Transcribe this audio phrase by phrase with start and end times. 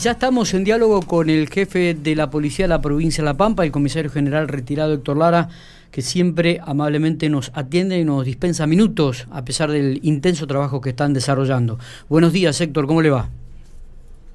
[0.00, 3.36] ya estamos en diálogo con el jefe de la policía de la provincia de La
[3.36, 5.50] Pampa, el comisario general retirado Héctor Lara,
[5.90, 10.90] que siempre amablemente nos atiende y nos dispensa minutos a pesar del intenso trabajo que
[10.90, 11.78] están desarrollando.
[12.08, 13.28] Buenos días, Héctor, ¿cómo le va?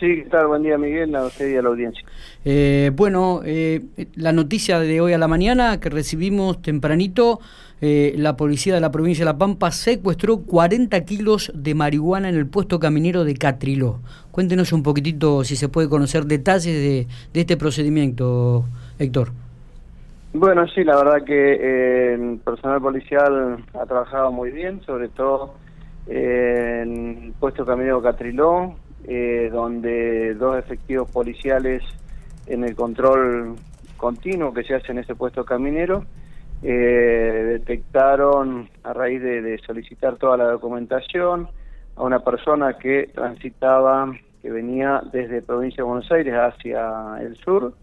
[0.00, 0.46] Sí, ¿qué tal?
[0.46, 2.02] Buen día, Miguel, a usted y a la audiencia.
[2.42, 3.82] Eh, bueno, eh,
[4.16, 7.38] la noticia de hoy a la mañana que recibimos tempranito,
[7.82, 12.36] eh, la policía de la provincia de La Pampa secuestró 40 kilos de marihuana en
[12.36, 14.00] el puesto caminero de Catriló.
[14.30, 18.64] Cuéntenos un poquitito si se puede conocer detalles de, de este procedimiento,
[18.98, 19.32] Héctor.
[20.32, 25.56] Bueno, sí, la verdad que el personal policial ha trabajado muy bien, sobre todo
[26.06, 31.82] en el puesto caminero Catriló, eh, donde dos efectivos policiales
[32.46, 33.56] en el control
[33.96, 36.04] continuo que se hace en ese puesto caminero
[36.62, 41.48] eh, detectaron a raíz de, solicitar toda la documentación
[41.96, 47.74] a una persona que transitaba, que venía desde provincia de Buenos Aires hacia el sur.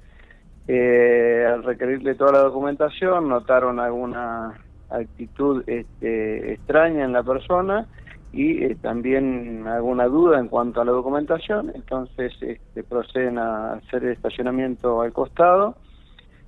[0.68, 4.60] Eh, al requerirle toda la documentación notaron alguna
[4.90, 7.88] actitud este, extraña en la persona
[8.34, 14.04] y eh, también alguna duda en cuanto a la documentación, entonces este, proceden a hacer
[14.04, 15.76] el estacionamiento al costado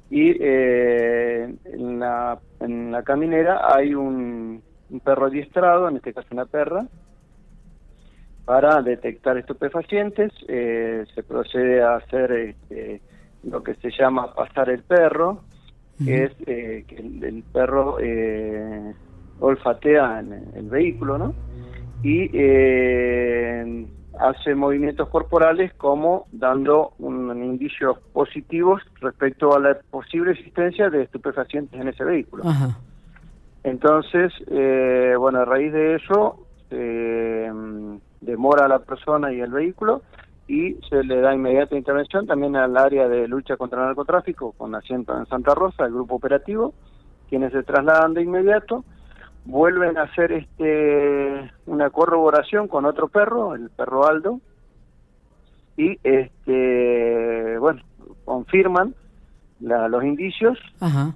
[0.09, 4.61] y eh, en, la, en la caminera hay un,
[5.03, 6.85] perro adiestrado, en este caso una perra,
[8.45, 13.01] para detectar estupefacientes, eh, se procede a hacer este,
[13.43, 15.43] lo que se llama pasar el perro,
[16.03, 17.97] que es que el, el perro
[19.41, 21.48] olfatea en el vehículo, ¿no?
[22.03, 23.87] Y eh,
[24.19, 31.79] hace movimientos corporales como dando un, indicios positivos respecto a la posible existencia de estupefacientes
[31.79, 32.43] en ese vehículo.
[33.63, 40.01] Entonces, eh, bueno, a raíz de eso, mm, demora a la persona y el vehículo
[40.47, 44.73] y se le da inmediata intervención también al área de lucha contra el narcotráfico con
[44.73, 46.73] asiento en Santa Rosa, el grupo operativo,
[47.29, 48.83] quienes se trasladan de inmediato
[49.45, 54.39] vuelven a hacer este una corroboración con otro perro, el perro Aldo,
[55.77, 57.81] y este bueno,
[58.25, 58.93] confirman
[59.59, 60.57] los indicios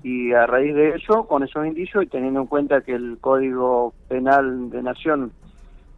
[0.03, 3.93] y a raíz de eso, con esos indicios y teniendo en cuenta que el Código
[4.09, 5.31] Penal de Nación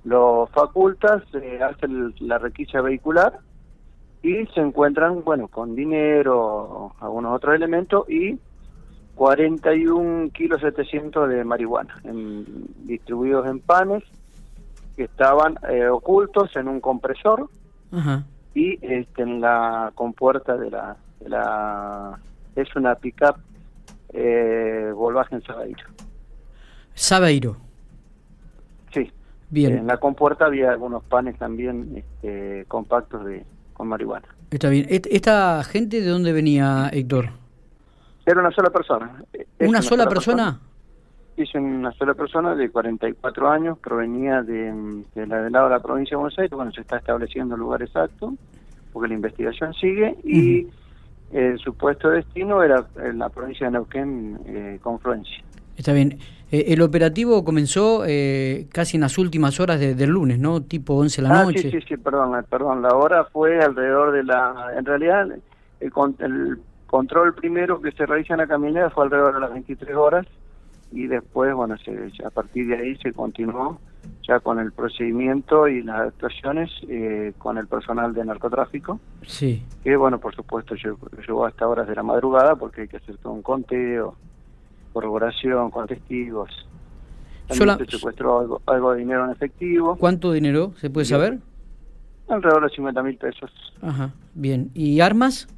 [0.03, 1.87] lo faculta, se hace
[2.19, 3.39] la requisa vehicular
[4.21, 8.37] y se encuentran, bueno, con dinero, algunos otros elementos y
[9.15, 11.95] 41 kilos 700 de marihuana,
[12.83, 14.03] distribuidos en panes
[14.95, 17.49] que estaban eh, ocultos en un compresor
[18.53, 22.19] y este, en la compuerta de la, de la
[22.55, 23.37] es una pickup
[24.13, 25.85] eh, Volkswagen Sabeiro.
[26.93, 27.57] Sabeiro.
[28.93, 29.11] Sí.
[29.49, 29.77] Bien.
[29.79, 34.27] En la compuerta había algunos panes también este, compactos de con marihuana.
[34.51, 34.87] Está bien.
[34.89, 37.29] ¿Esta gente de dónde venía, Héctor?
[38.25, 39.23] Era una sola persona.
[39.59, 40.59] ¿Una, sola, persona?
[41.35, 45.81] Sí, una sola persona de 44 años, provenía de, de la del lado de la
[45.81, 48.33] provincia de Buenos Aires, bueno, se está estableciendo el lugar exacto,
[48.91, 50.67] porque la investigación sigue, y
[51.31, 55.43] el supuesto destino era en la provincia de Neuquén, eh, Confluencia.
[55.77, 56.17] Está bien.
[56.51, 60.61] Eh, el operativo comenzó eh, casi en las últimas horas del lunes, ¿no?
[60.61, 61.61] Tipo 11 de la noche.
[61.63, 62.81] Sí, sí, sí, perdón, perdón.
[62.81, 64.73] La hora fue alrededor de la...
[64.77, 65.27] En realidad,
[65.79, 66.57] el, el
[66.95, 70.25] control primero que se realiza en la caminera fue alrededor de las 23 horas
[70.93, 73.81] y después, bueno, a partir de ahí se continuó
[74.25, 79.01] ya con el procedimiento y las actuaciones eh, con el personal de narcotráfico.
[79.23, 79.61] Sí.
[79.83, 83.33] Que, bueno, por supuesto, llegó hasta horas de la madrugada porque hay que hacer todo
[83.33, 84.15] un conteo,
[84.93, 86.49] corroboración con testigos.
[87.49, 89.97] También se secuestró algo, algo de dinero en efectivo.
[89.97, 91.39] ¿Cuánto dinero se puede saber?
[92.29, 93.51] Alrededor de 50 mil pesos.
[93.81, 94.71] Ajá, bien.
[94.73, 95.49] ¿Y armas?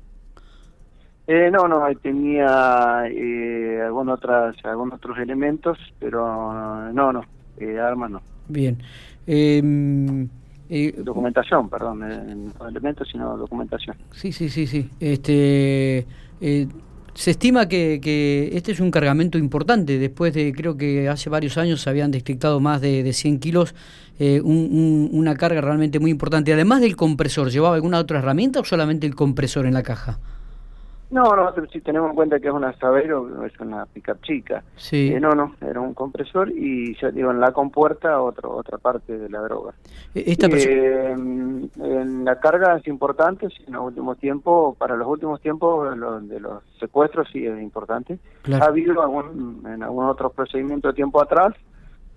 [1.28, 7.22] Eh, no, no, tenía eh, algunos, otras, algunos otros elementos, pero no, no,
[7.58, 8.22] eh, armas no.
[8.48, 8.78] Bien.
[9.26, 10.30] Em,
[10.70, 13.98] eh, documentación, perdón, no elementos, sino documentación.
[14.12, 14.90] Sí, sí, sí, sí.
[15.02, 16.08] Este,
[16.40, 20.00] se estima que, que, este es un cargamento importante.
[20.00, 23.76] Después de, creo que hace varios años se habían detectado más de, de 100 kilos,
[24.44, 26.54] una carga realmente muy importante.
[26.54, 30.20] Además del compresor, ¿llevaba alguna otra herramienta o solamente el compresor en la caja?
[31.10, 34.64] No, no, si tenemos en cuenta que es una Sabeiro, es una pickup chica.
[34.76, 35.14] Sí.
[35.14, 39.18] Eh, no, no, era un compresor y ya digo, en la compuerta otro, otra parte
[39.18, 39.74] de la droga.
[40.14, 45.40] E, esta eh, en la carga es importante, en los últimos tiempos, para los últimos
[45.40, 45.90] tiempos
[46.28, 48.20] de los secuestros sí es importante.
[48.52, 51.54] Ha habido algún, en algunos otros procedimientos de tiempo atrás,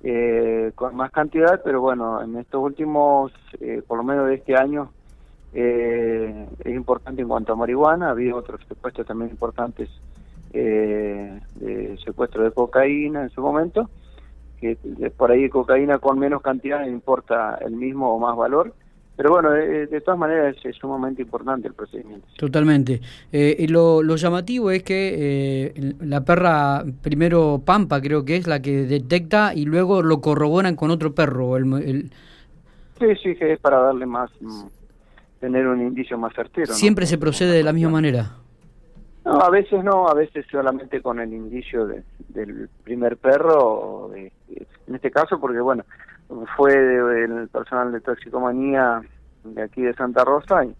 [0.02, 4.56] eh, con más cantidad, pero bueno, en estos últimos, eh, por lo menos de este
[4.56, 4.90] año,
[5.52, 9.88] eh, importante en cuanto a marihuana, había otros secuestros también importantes
[10.52, 13.88] eh, de secuestro de cocaína en su momento,
[14.60, 14.76] que
[15.16, 18.74] por ahí cocaína con menos cantidad importa el mismo o más valor,
[19.20, 22.26] pero bueno, de, todas maneras es, sumamente importante el procedimiento.
[22.38, 23.02] Totalmente.
[23.30, 28.62] Eh, lo, lo, llamativo es que eh, la perra, primero Pampa creo que es la
[28.62, 31.58] que detecta y luego lo corroboran con otro perro.
[31.58, 32.10] El,
[32.98, 34.62] Sí, sí, que es para darle más, mm,
[35.40, 36.72] tener un indicio más certero.
[36.72, 38.36] ¿Siempre se procede de la misma manera?
[39.24, 41.86] No, a veces no, a veces solamente con el indicio
[42.28, 45.84] del primer perro, en este caso porque bueno,
[46.56, 49.02] fue el personal de toxicomanía
[49.44, 50.74] de aquí de Santa Rosa y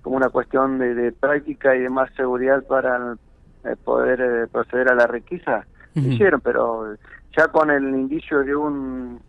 [0.00, 3.16] como una cuestión de, práctica y de más seguridad para
[3.64, 6.96] eh, poder eh, proceder a la requisa, hicieron, pero
[7.36, 9.20] ya con el indicio de un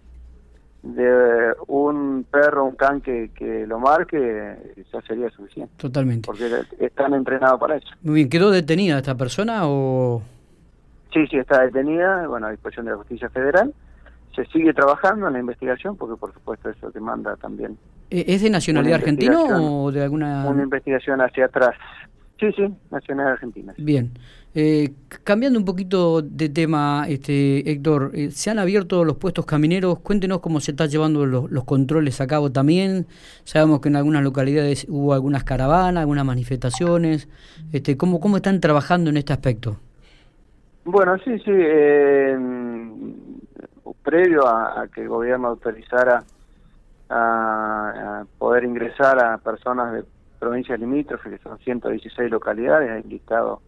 [0.83, 5.73] de un perro, un can que, que lo marque, ya sería suficiente.
[5.77, 6.25] Totalmente.
[6.25, 7.87] Porque están entrenados para eso.
[8.01, 10.21] Muy bien, ¿quedó detenida esta persona o...?
[11.13, 13.73] Sí, sí, está detenida, bueno, a disposición de la Justicia Federal.
[14.35, 17.77] Se sigue trabajando en la investigación, porque por supuesto eso demanda también.
[18.09, 20.49] ¿E-, ¿Es de nacionalidad argentina o de alguna...?
[20.49, 21.75] Una investigación hacia atrás.
[22.39, 23.73] Sí, sí, nacionalidad argentina.
[23.77, 24.11] Bien.
[24.55, 29.99] Eh, cambiando un poquito de tema, este, Héctor, eh, ¿se han abierto los puestos camineros?
[29.99, 33.07] Cuéntenos cómo se están llevando los, controles a cabo también.
[33.45, 37.27] Sabemos que en algunas localidades hubo algunas caravanas, algunas manifestaciones.
[37.71, 39.77] Este, ¿cómo, ¿Cómo están trabajando en este aspecto?
[40.85, 41.51] Bueno, sí, sí.
[41.51, 42.37] Eh,
[44.03, 46.23] previo a, que el gobierno autorizara
[47.09, 50.03] a, poder ingresar a personas de
[50.39, 53.61] provincias limítrofes, que son 116 localidades, hay listado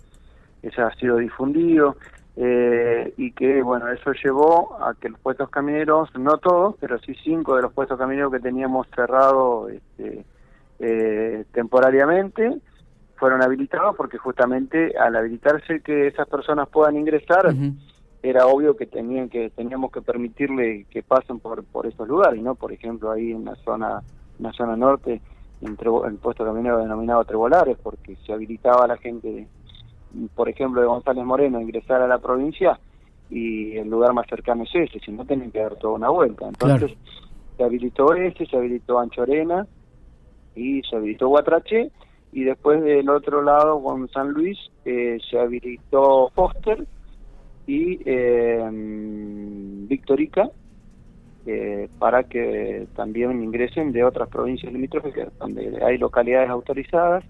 [0.65, 1.95] ese ha sido difundido
[2.37, 7.15] eh, y que, bueno, eso llevó a que los puestos camineros, no todos, pero sí
[7.23, 10.25] cinco de los puestos camineros que teníamos cerrados este,
[10.79, 12.57] eh, temporariamente,
[13.15, 17.55] fueron habilitados porque justamente al habilitarse que esas personas puedan ingresar,
[18.21, 22.55] era obvio que tenían que teníamos que permitirle que pasen por por esos lugares, ¿no?
[22.55, 24.01] Por ejemplo, ahí en la zona
[24.37, 25.21] en la zona norte,
[25.61, 25.77] en,
[26.07, 29.47] el puesto caminero denominado Trebolares, porque se habilitaba a la gente
[30.35, 32.79] por ejemplo, de González Moreno ingresar a la provincia
[33.29, 36.47] y el lugar más cercano es ese, si no tienen que dar toda una vuelta.
[36.47, 36.91] Entonces
[37.57, 39.65] se habilitó ese, se habilitó Anchorena
[40.55, 41.91] y se habilitó Guatrache
[42.31, 46.85] y después del otro lado con San Luis eh, se habilitó Foster
[47.65, 48.67] y eh,
[49.87, 50.49] Victorica
[51.45, 57.23] eh, para que también ingresen de otras provincias limítrofes donde hay localidades autorizadas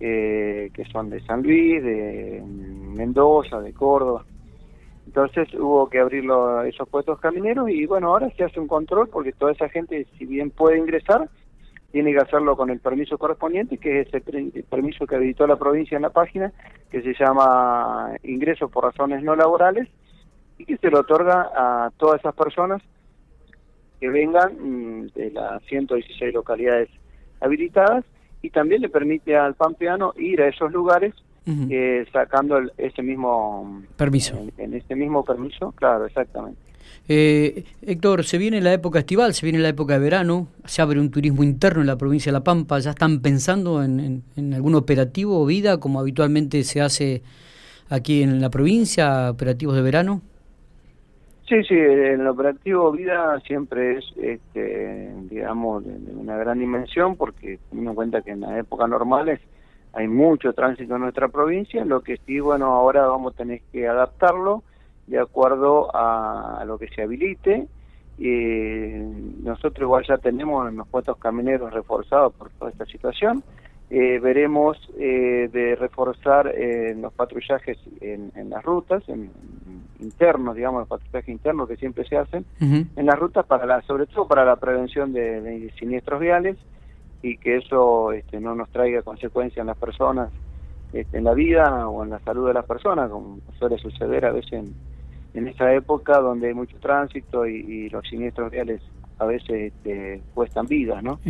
[0.00, 4.24] eh, que son de San Luis, de Mendoza, de Córdoba.
[5.06, 6.24] Entonces hubo que abrir
[6.66, 10.26] esos puestos camineros y bueno, ahora se hace un control porque toda esa gente, si
[10.26, 11.28] bien puede ingresar,
[11.92, 14.20] tiene que hacerlo con el permiso correspondiente, que es ese
[14.68, 16.52] permiso que habilitó la provincia en la página,
[16.90, 19.88] que se llama ingreso por razones no laborales,
[20.58, 22.82] y que se lo otorga a todas esas personas
[24.00, 26.88] que vengan mm, de las 116 localidades
[27.40, 28.04] habilitadas
[28.44, 31.14] y también le permite al pampeano ir a esos lugares
[31.46, 34.38] eh, sacando ese mismo permiso.
[34.58, 36.58] En, ese mismo permiso, claro, exactamente.
[37.08, 41.00] Eh, Héctor, se viene la época estival, se viene la época de verano, se abre
[41.00, 44.74] un turismo interno en la provincia de La Pampa, ¿ya están pensando en, en algún
[44.74, 47.22] operativo o vida como habitualmente se hace
[47.88, 50.20] aquí en la provincia, operativos de verano?
[51.46, 57.90] Sí, sí, el operativo vida siempre es, este, digamos, de, una gran dimensión porque teniendo
[57.90, 59.40] en cuenta que en las épocas normales
[59.92, 63.86] hay mucho tránsito en nuestra provincia, lo que sí, bueno, ahora vamos a tener que
[63.86, 64.62] adaptarlo
[65.06, 67.68] de acuerdo a, lo que se habilite.
[68.18, 69.06] Eh,
[69.42, 73.44] nosotros igual ya tenemos en los puestos camineros reforzados por toda esta situación.
[73.90, 79.30] Eh, veremos eh, de reforzar eh, los patrullajes en, las rutas, en,
[80.00, 84.06] internos, digamos, los patrullajes internos que siempre se hacen, en las rutas, para la, sobre
[84.06, 86.56] todo para la prevención de, siniestros viales
[87.22, 90.30] y que eso este, no nos traiga consecuencias en las personas,
[90.92, 94.32] este, en la vida o en la salud de las personas, como suele suceder a
[94.32, 94.74] veces en,
[95.34, 98.80] en esta época donde hay mucho tránsito y los siniestros viales
[99.18, 101.20] a veces este, cuestan vidas, ¿no?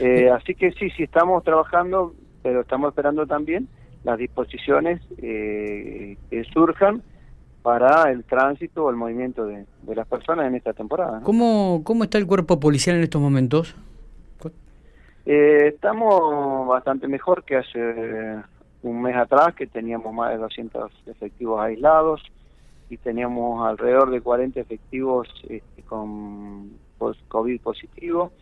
[0.00, 3.68] Eh, así que sí, sí estamos trabajando, pero estamos esperando también
[4.04, 7.02] las disposiciones eh, que surjan
[7.62, 11.20] para el tránsito o el movimiento de, las personas en esta temporada.
[11.22, 13.76] ¿Cómo, ¿Cómo está el cuerpo policial en estos momentos?
[15.26, 18.36] Eh, estamos bastante mejor que hace
[18.82, 22.22] un mes atrás, que teníamos más de 200 efectivos aislados
[22.88, 28.32] y teníamos alrededor de 40 efectivos este, con post-COVID positivo.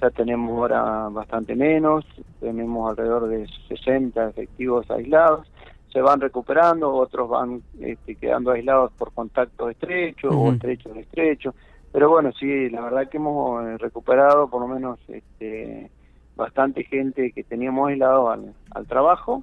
[0.00, 2.04] ya tenemos ahora bastante menos,
[2.40, 5.46] tenemos alrededor de 60 efectivos aislados,
[5.92, 11.54] se van recuperando, otros van este, quedando aislados por contactos estrechos o estrechos de estrechos,
[11.92, 15.90] pero bueno, sí, la verdad que hemos eh, recuperado por lo menos este,
[16.36, 19.42] bastante gente que teníamos aislado al, al trabajo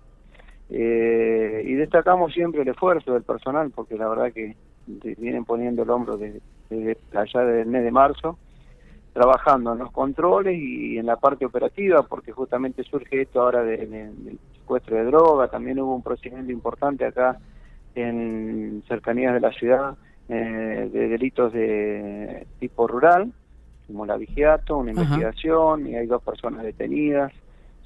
[0.69, 4.55] eh, y destacamos siempre el esfuerzo del personal porque la verdad que
[4.87, 8.37] vienen poniendo el hombro desde, desde allá del mes de marzo
[9.13, 14.39] trabajando en los controles y en la parte operativa, porque justamente surge esto ahora del
[14.57, 17.37] secuestro de droga, también hubo un procedimiento importante acá
[17.95, 19.95] en cercanías de la ciudad
[20.29, 23.31] eh, de delitos de tipo rural,
[23.85, 27.31] como la vigiato, una investigación, y hay dos personas detenidas,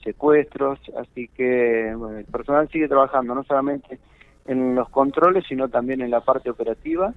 [0.03, 3.99] secuestros, así que el personal sigue trabajando no solamente
[4.45, 7.13] en los controles, sino también en la parte operativa,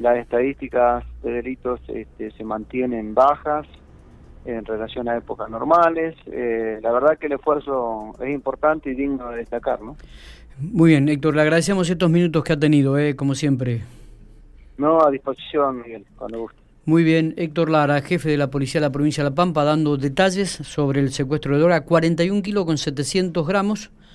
[0.00, 3.66] las estadísticas de delitos este, se mantienen bajas
[4.46, 6.16] en relación a épocas normales.
[6.26, 9.96] Eh, la verdad que el esfuerzo es importante y digno de destacar, ¿no?
[10.58, 13.82] Muy bien, Héctor, le agradecemos estos minutos que ha tenido, eh, como siempre.
[14.78, 16.58] No, a disposición, Miguel, cuando guste.
[16.86, 19.98] Muy bien, Héctor Lara, jefe de la Policía de la Provincia de La Pampa, dando
[19.98, 23.90] detalles sobre el secuestro de droga, 41 kilos con 700 gramos